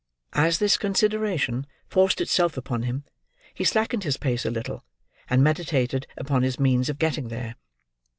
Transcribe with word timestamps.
As 0.33 0.57
this 0.57 0.77
consideration 0.77 1.67
forced 1.87 2.21
itself 2.21 2.57
upon 2.57 2.81
him, 2.81 3.03
he 3.53 3.63
slackened 3.63 4.03
his 4.03 4.17
pace 4.17 4.45
a 4.45 4.49
little, 4.49 4.83
and 5.29 5.43
meditated 5.43 6.07
upon 6.17 6.41
his 6.41 6.59
means 6.59 6.89
of 6.89 6.97
getting 6.97 7.27
there. 7.27 7.53